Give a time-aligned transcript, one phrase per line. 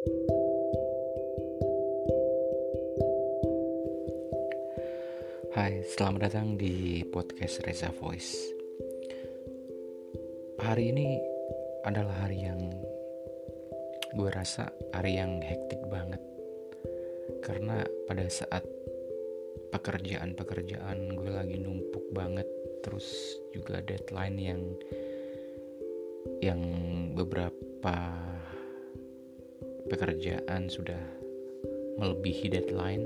[0.00, 0.08] Hai,
[5.92, 8.32] selamat datang di podcast Reza Voice.
[10.56, 11.20] Hari ini
[11.84, 12.64] adalah hari yang
[14.16, 16.24] gue rasa hari yang hektik banget.
[17.44, 18.64] Karena pada saat
[19.68, 22.48] pekerjaan-pekerjaan gue lagi numpuk banget,
[22.80, 24.64] terus juga deadline yang
[26.40, 26.64] yang
[27.12, 28.16] beberapa
[29.90, 31.02] pekerjaan sudah
[31.98, 33.04] melebihi deadline.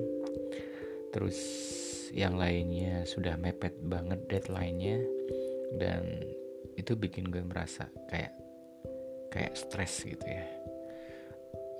[1.10, 1.38] Terus
[2.12, 5.00] yang lainnya sudah mepet banget deadline-nya.
[5.74, 6.22] Dan
[6.76, 8.34] itu bikin gue merasa kayak
[9.32, 10.46] kayak stres gitu ya.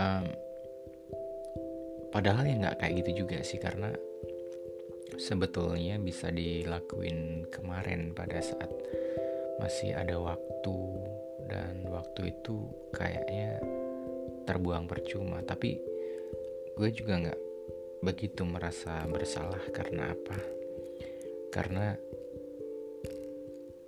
[0.03, 0.27] Um,
[2.11, 3.95] padahal ya nggak kayak gitu juga sih karena
[5.15, 8.71] sebetulnya bisa dilakuin kemarin pada saat
[9.63, 10.79] masih ada waktu.
[11.45, 13.61] Dan waktu itu kayaknya
[14.45, 15.81] terbuang percuma tapi
[16.75, 17.41] gue juga nggak
[18.05, 20.37] begitu merasa bersalah karena apa?
[21.49, 21.97] Karena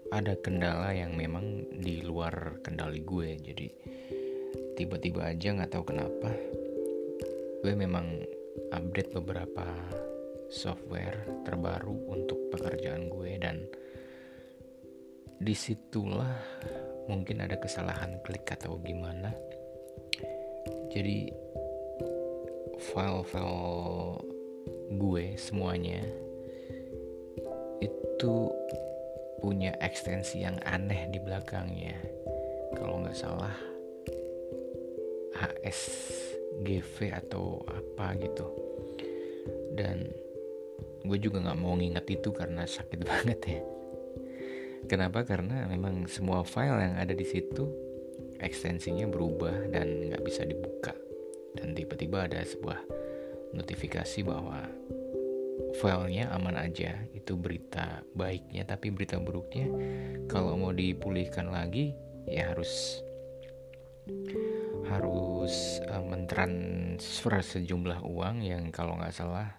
[0.08, 3.36] ada kendala yang memang di luar kendali gue.
[3.36, 3.68] Jadi
[4.78, 6.32] tiba-tiba aja nggak tahu kenapa
[7.60, 8.24] gue memang
[8.72, 9.66] update beberapa
[10.48, 13.66] software terbaru untuk pekerjaan gue dan
[15.36, 16.32] di situlah
[17.10, 19.34] mungkin ada kesalahan klik atau gimana
[20.96, 21.28] jadi
[22.80, 24.16] file-file
[24.96, 26.00] gue semuanya
[27.84, 28.48] itu
[29.44, 32.00] punya ekstensi yang aneh di belakangnya.
[32.72, 33.52] Kalau nggak salah
[35.36, 38.48] HSGV atau apa gitu.
[39.76, 40.08] Dan
[41.04, 43.60] gue juga nggak mau nginget itu karena sakit banget ya.
[44.88, 45.28] Kenapa?
[45.28, 47.68] Karena memang semua file yang ada di situ
[48.40, 50.65] ekstensinya berubah dan nggak bisa dibuka dan
[51.76, 52.80] tiba-tiba ada sebuah
[53.52, 54.64] notifikasi bahwa
[55.76, 56.96] filenya aman aja.
[57.12, 59.68] Itu berita baiknya tapi berita buruknya
[60.26, 61.92] kalau mau dipulihkan lagi
[62.26, 63.02] ya harus
[64.86, 69.50] harus uh, mentransfer sejumlah uang yang kalau nggak salah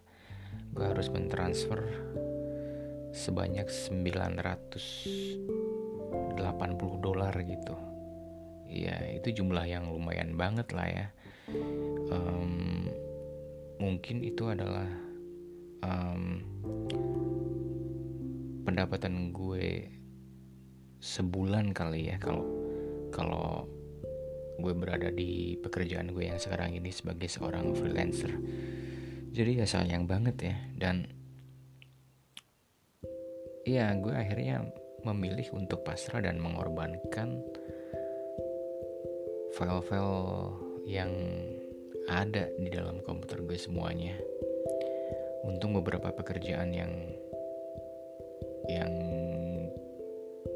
[0.71, 1.83] gue harus mentransfer
[3.11, 5.43] sebanyak 980
[7.03, 7.75] dolar gitu.
[8.67, 11.07] Ya itu jumlah yang lumayan banget lah ya
[12.11, 12.91] um,
[13.79, 14.87] mungkin itu adalah
[15.83, 16.43] um,
[18.67, 19.87] pendapatan gue
[20.99, 22.43] sebulan kali ya kalau
[23.13, 23.63] kalau
[24.57, 28.33] gue berada di pekerjaan gue yang sekarang ini sebagai seorang freelancer.
[29.31, 31.05] Jadi ya sayang banget ya dan
[33.63, 34.65] ya gue akhirnya
[35.05, 37.37] memilih untuk pasrah dan mengorbankan
[39.53, 41.11] file-file yang
[42.07, 44.15] ada di dalam komputer gue semuanya.
[45.43, 46.93] Untung beberapa pekerjaan yang
[48.71, 48.93] yang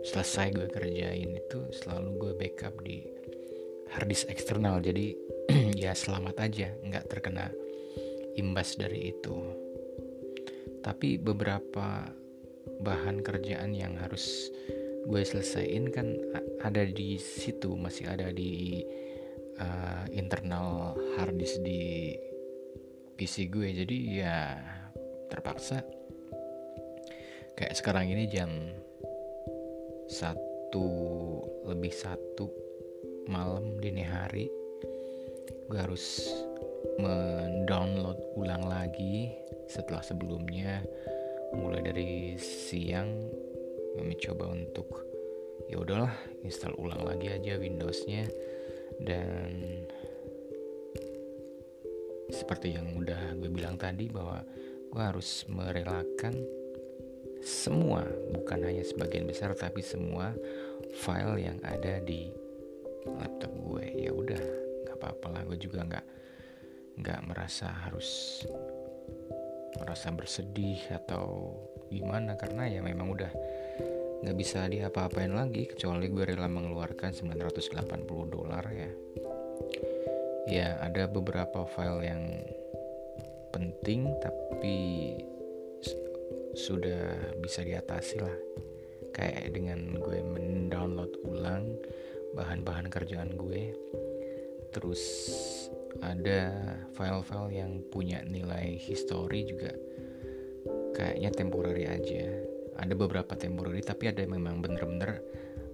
[0.07, 3.05] selesai gue kerjain itu selalu gue backup di
[3.91, 5.13] harddisk eksternal jadi
[5.83, 7.51] ya selamat aja nggak terkena
[8.35, 9.35] imbas dari itu
[10.81, 12.09] tapi beberapa
[12.81, 14.49] bahan kerjaan yang harus
[15.05, 16.17] gue selesaiin kan
[16.65, 18.81] ada di situ masih ada di
[19.61, 22.17] uh, internal harddisk di
[23.15, 23.69] PC gue.
[23.69, 24.57] Jadi ya
[25.29, 25.85] terpaksa.
[27.53, 28.49] Kayak sekarang ini jam
[30.09, 30.89] satu
[31.69, 32.49] lebih satu
[33.29, 34.49] malam dini hari
[35.71, 36.27] gue harus
[36.99, 39.31] mendownload ulang lagi
[39.69, 40.83] setelah sebelumnya.
[41.51, 43.27] Mulai dari siang
[43.91, 44.87] gue mencoba untuk
[45.67, 46.11] ya udahlah
[46.47, 48.27] install ulang lagi aja Windowsnya
[49.01, 49.85] dan
[52.31, 54.39] seperti yang udah gue bilang tadi bahwa
[54.91, 56.33] gue harus merelakan
[57.41, 60.31] semua bukan hanya sebagian besar tapi semua
[60.93, 62.29] file yang ada di
[63.17, 63.85] laptop gue.
[63.97, 64.41] Ya udah
[64.85, 66.05] nggak apa-apa lah gue juga nggak
[67.01, 68.41] nggak merasa harus
[69.81, 71.55] merasa bersedih atau
[71.89, 73.31] gimana karena ya memang udah
[74.21, 78.80] nggak bisa diapa-apain lagi kecuali gue rela mengeluarkan 980 dolar ya
[80.51, 82.23] ya ada beberapa file yang
[83.55, 84.75] penting tapi
[86.51, 88.35] sudah bisa diatasi lah.
[89.15, 91.71] Kayak dengan gue mendownload ulang
[92.35, 93.75] bahan-bahan kerjaan gue
[94.71, 95.03] terus
[95.99, 96.55] ada
[96.95, 99.71] file-file yang punya nilai history juga
[100.91, 102.27] kayaknya temporary aja.
[102.75, 105.23] Ada beberapa temporary tapi ada yang memang bener-bener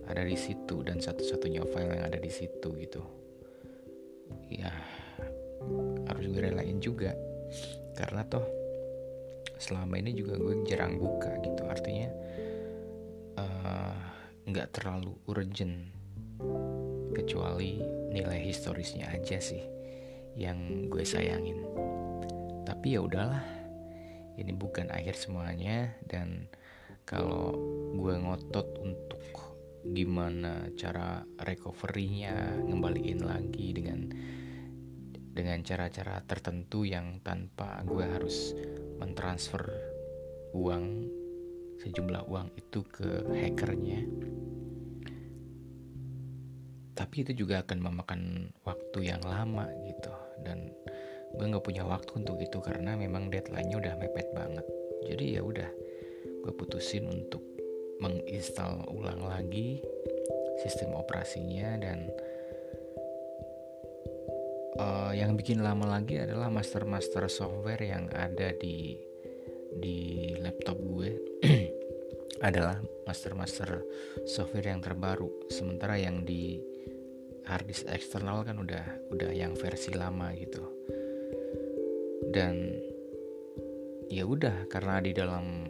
[0.05, 3.26] ada di situ dan satu-satunya file yang ada di situ gitu
[4.47, 4.71] ya
[6.77, 7.11] putusin juga.
[7.97, 8.45] Karena toh
[9.57, 11.65] selama ini juga gue jarang buka gitu.
[11.65, 12.09] Artinya
[13.37, 13.97] eh,
[14.45, 15.93] nggak uh, terlalu urgent.
[17.17, 17.81] Kecuali
[18.13, 19.65] nilai historisnya aja sih
[20.37, 21.65] yang gue sayangin.
[22.61, 23.41] Tapi ya udahlah
[24.37, 25.97] ini bukan akhir semuanya.
[26.05, 26.45] Dan
[27.09, 27.57] kalau
[27.97, 29.17] gue ngotot untuk
[29.93, 33.99] gimana cara recovery-nya ngembaliin lagi dengan
[35.37, 38.57] dengan cara-cara tertentu yang tanpa gue harus
[38.97, 39.61] mentransfer
[40.57, 41.05] uang
[41.77, 44.01] sejumlah uang itu ke hackernya.
[46.97, 48.21] Tapi itu juga akan memakan
[48.65, 50.09] waktu yang lama gitu.
[50.41, 50.73] Dan
[51.37, 54.65] gue nggak punya waktu untuk itu karena memang deadline-nya udah mepet banget.
[55.05, 55.69] Jadi ya udah
[56.41, 57.56] gue putusin untuk
[57.97, 59.81] menginstal ulang lagi
[60.61, 62.09] sistem operasinya dan
[64.81, 68.97] uh, yang bikin lama lagi adalah master-master software yang ada di
[69.77, 71.09] di laptop gue
[72.47, 73.81] adalah master-master
[74.25, 75.49] software yang terbaru.
[75.49, 76.61] Sementara yang di
[77.47, 80.61] harddisk eksternal kan udah udah yang versi lama gitu.
[82.27, 82.77] Dan
[84.11, 85.67] ya udah karena di dalam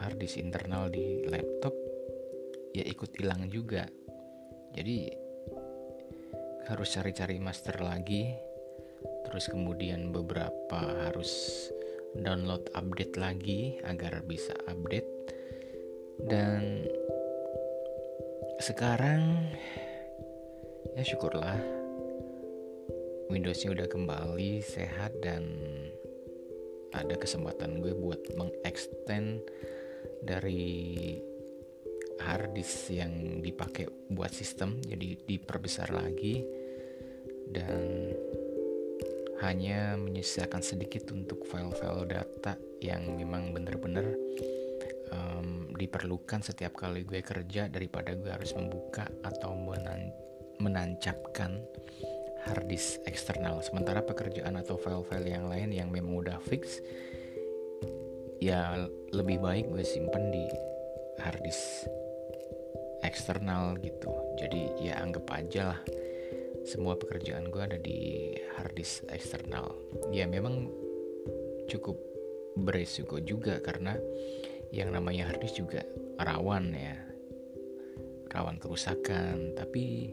[0.00, 1.74] harddisk internal di laptop
[2.72, 3.86] ya ikut hilang juga.
[4.74, 5.10] Jadi
[6.68, 8.36] harus cari-cari master lagi
[9.28, 11.30] terus kemudian beberapa harus
[12.16, 15.10] download update lagi agar bisa update.
[16.18, 16.82] Dan
[18.58, 19.54] sekarang
[20.98, 21.78] ya syukurlah
[23.28, 25.44] Windowsnya udah kembali sehat dan
[26.96, 29.44] ada kesempatan gue buat mengextend
[30.22, 31.14] dari
[32.18, 36.42] hard disk yang dipakai buat sistem jadi diperbesar lagi
[37.48, 38.12] dan
[39.38, 44.06] hanya menyisakan sedikit untuk file-file data yang memang benar-benar
[45.14, 50.10] um, diperlukan setiap kali gue kerja daripada gue harus membuka atau menan
[50.58, 51.62] menancapkan
[52.50, 53.62] harddisk eksternal.
[53.62, 56.82] Sementara pekerjaan atau file-file yang lain yang memang udah fix
[58.38, 60.46] ya lebih baik gue simpen di
[61.18, 61.86] harddisk
[63.02, 64.10] eksternal gitu.
[64.38, 65.80] Jadi ya anggap aja lah
[66.66, 69.74] semua pekerjaan gue ada di harddisk eksternal.
[70.14, 70.70] Ya memang
[71.70, 71.98] cukup
[72.58, 73.94] beresiko juga karena
[74.74, 75.82] yang namanya harddisk juga
[76.20, 76.96] rawan ya.
[78.28, 79.56] Rawan kerusakan.
[79.56, 80.12] Tapi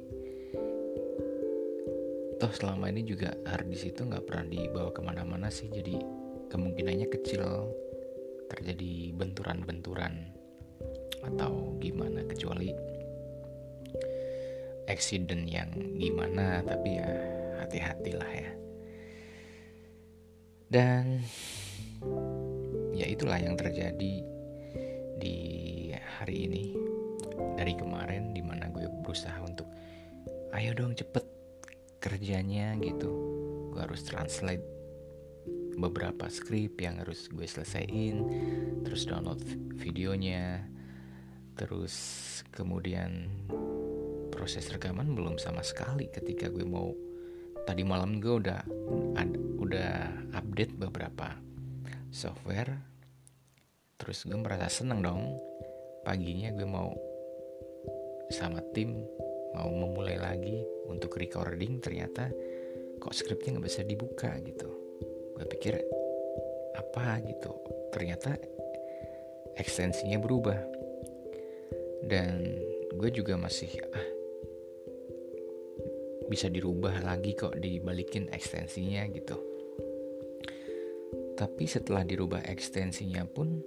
[2.40, 5.68] toh selama ini juga harddisk itu nggak pernah dibawa ke mana-mana sih.
[5.68, 6.00] Jadi
[6.48, 7.44] kemungkinannya kecil
[8.56, 10.32] terjadi benturan-benturan
[11.26, 12.72] atau gimana kecuali
[14.86, 17.10] accident yang gimana tapi ya
[17.62, 18.52] hati-hatilah ya.
[20.66, 21.22] Dan
[22.96, 24.14] ya itulah yang terjadi
[25.20, 25.38] di
[26.20, 26.64] hari ini
[27.56, 29.68] dari kemarin di mana gue berusaha untuk
[30.56, 31.26] ayo dong cepet
[32.00, 33.12] kerjanya gitu.
[33.74, 34.75] Gue harus translate
[35.76, 38.18] beberapa skrip yang harus gue selesaiin
[38.88, 39.44] terus download
[39.76, 40.64] videonya
[41.56, 41.96] terus
[42.52, 43.32] kemudian
[44.32, 46.92] proses rekaman belum sama sekali ketika gue mau
[47.64, 48.62] tadi malam gue udah
[49.16, 49.92] ad, udah
[50.36, 51.36] update beberapa
[52.12, 52.76] software
[53.96, 55.40] terus gue merasa seneng dong
[56.04, 56.92] paginya gue mau
[58.30, 59.00] sama tim
[59.56, 60.60] mau memulai lagi
[60.92, 62.28] untuk recording ternyata
[63.00, 64.85] kok skripnya nggak bisa dibuka gitu
[65.36, 65.76] gue pikir
[66.80, 67.52] apa gitu?
[67.92, 68.40] Ternyata
[69.60, 70.60] ekstensinya berubah.
[72.06, 72.60] Dan
[72.96, 74.08] gue juga masih ah
[76.26, 79.38] bisa dirubah lagi kok dibalikin ekstensinya gitu.
[81.36, 83.60] Tapi setelah dirubah ekstensinya pun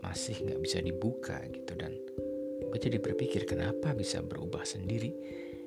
[0.00, 1.72] masih nggak bisa dibuka gitu.
[1.74, 1.98] Dan
[2.70, 5.12] gue jadi berpikir kenapa bisa berubah sendiri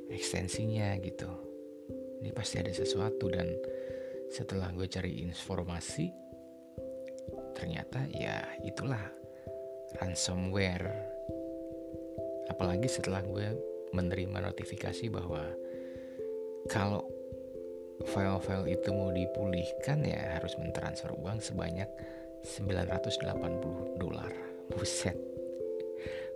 [0.10, 0.96] ekstensinya?
[1.04, 1.30] Gitu.
[2.24, 3.52] Ini pasti ada sesuatu dan
[4.32, 6.26] setelah gue cari informasi
[7.56, 9.02] ternyata ya itulah
[9.98, 10.92] ransomware.
[12.52, 13.56] Apalagi setelah gue
[13.96, 15.42] menerima notifikasi bahwa
[16.68, 17.08] kalau
[18.12, 21.88] file-file itu mau dipulihkan ya harus mentransfer uang sebanyak
[22.44, 24.32] 980 dolar.
[24.70, 25.16] Buset.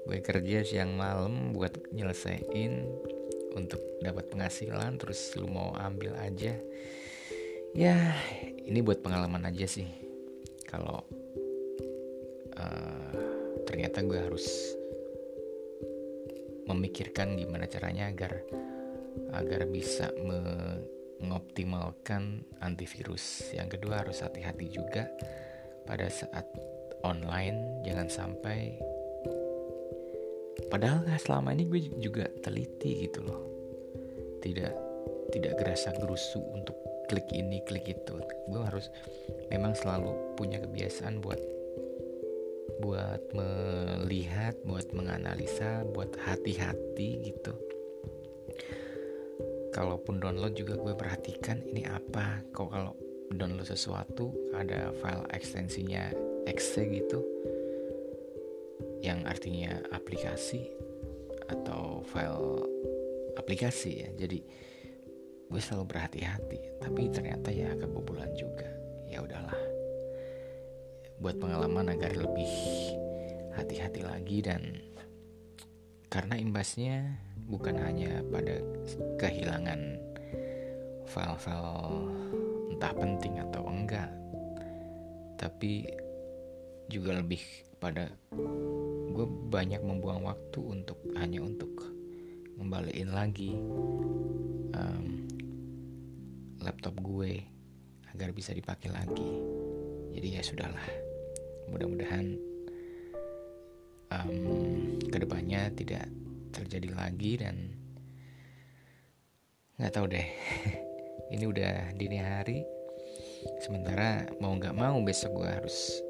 [0.07, 2.87] Gue kerja siang malam buat nyelesain
[3.53, 6.55] untuk dapat penghasilan terus lu mau ambil aja
[7.73, 7.95] ya
[8.65, 9.89] ini buat pengalaman aja sih
[10.69, 11.01] kalau
[12.57, 13.13] uh,
[13.65, 14.45] ternyata gue harus
[16.69, 18.45] memikirkan gimana caranya agar
[19.33, 20.39] agar bisa me,
[21.19, 23.51] mengoptimalkan antivirus.
[23.51, 25.09] Yang kedua harus hati-hati juga
[25.89, 26.45] pada saat
[27.01, 28.77] online jangan sampai
[30.69, 33.41] padahal selama ini gue juga teliti gitu loh
[34.43, 34.75] tidak
[35.33, 36.75] tidak gerasa gerusu untuk
[37.09, 38.15] klik ini klik itu.
[38.53, 38.93] Gue harus
[39.49, 41.41] memang selalu punya kebiasaan buat
[42.79, 47.57] buat melihat buat menganalisa buat hati-hati gitu.
[49.73, 52.45] Kalaupun download juga gue perhatikan ini apa.
[52.53, 52.93] Kok kalau
[53.33, 56.13] download sesuatu ada file ekstensinya
[56.49, 57.21] exe gitu
[58.99, 60.71] yang artinya aplikasi
[61.49, 62.65] atau file
[63.37, 64.09] aplikasi ya.
[64.15, 64.39] Jadi
[65.49, 68.69] gue selalu berhati-hati tapi ternyata ya kebobolan juga.
[69.09, 69.57] Ya udahlah.
[71.19, 72.53] Buat pengalaman agar lebih
[73.57, 74.61] hati-hati lagi dan
[76.09, 77.17] karena imbasnya
[77.49, 78.61] bukan hanya pada
[79.17, 79.97] kehilangan
[81.09, 82.05] file-file
[82.69, 84.09] entah penting atau enggak
[85.35, 85.89] tapi
[86.89, 87.41] juga lebih
[87.81, 88.07] pada
[89.09, 91.69] gue banyak membuang waktu untuk hanya untuk
[92.55, 93.57] ngembaliin lagi
[94.77, 95.18] um,
[96.69, 97.41] laptop gue
[98.13, 99.29] agar bisa dipakai lagi.
[100.13, 100.85] Jadi ya sudahlah.
[101.73, 102.37] Mudah-mudahan
[104.13, 104.37] um,
[105.09, 106.05] ke depannya tidak
[106.53, 107.73] terjadi lagi dan
[109.81, 110.27] nggak tahu deh.
[111.33, 112.61] Ini udah dini hari.
[113.65, 116.05] Sementara mau nggak mau besok gue harus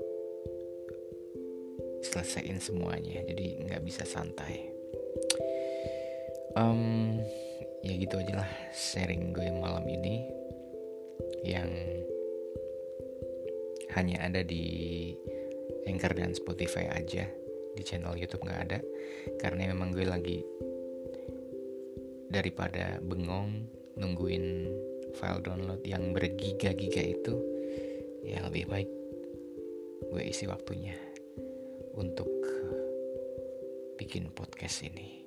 [2.04, 3.24] selesaiin semuanya.
[3.24, 4.76] Jadi nggak bisa santai.
[6.60, 7.16] Um,
[7.80, 10.39] ya gitu aja lah sharing gue malam ini
[11.44, 11.70] yang
[13.98, 15.12] hanya ada di
[15.90, 17.26] Anchor dan Spotify aja.
[17.74, 18.80] Di channel YouTube nggak ada.
[19.40, 20.40] Karena memang gue lagi
[22.30, 23.66] daripada bengong
[23.98, 24.46] nungguin
[25.18, 27.34] file download yang bergiga-giga itu
[28.22, 28.90] ya lebih baik
[30.14, 30.94] gue isi waktunya
[31.98, 32.30] untuk
[33.98, 35.26] bikin podcast ini.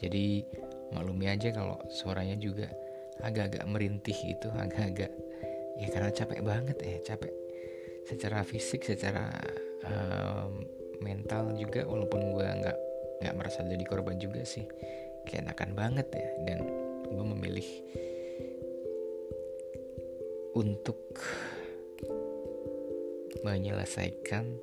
[0.00, 0.44] Jadi
[0.94, 2.70] maklumi aja kalau suaranya juga
[3.24, 5.12] agak-agak merintih gitu agak-agak
[5.76, 7.32] ya karena capek banget ya capek
[8.06, 9.28] secara fisik secara
[9.84, 10.64] um,
[11.04, 12.78] mental juga walaupun gue nggak
[13.24, 14.64] nggak merasa jadi korban juga sih
[15.26, 16.58] keenakan banget ya dan
[17.06, 17.68] gue memilih
[20.56, 21.20] untuk
[23.44, 24.56] menyelesaikan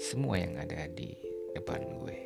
[0.00, 1.12] semua yang ada di
[1.52, 2.16] depan gue.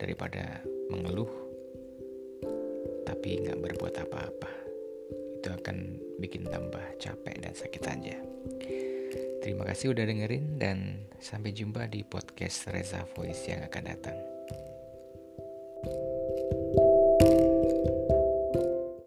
[0.00, 1.43] Daripada mengeluh
[3.04, 4.50] tapi nggak berbuat apa-apa.
[5.40, 5.76] Itu akan
[6.18, 8.16] bikin tambah capek dan sakit aja.
[9.44, 14.33] Terima kasih udah dengerin dan sampai jumpa di podcast Reza Voice yang akan datang